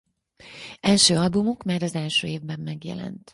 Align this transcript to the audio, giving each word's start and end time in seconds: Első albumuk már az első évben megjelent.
Első 0.79 1.17
albumuk 1.17 1.63
már 1.63 1.83
az 1.83 1.95
első 1.95 2.27
évben 2.27 2.59
megjelent. 2.59 3.29